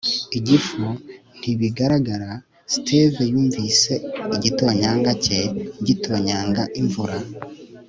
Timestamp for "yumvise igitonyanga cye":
3.31-5.41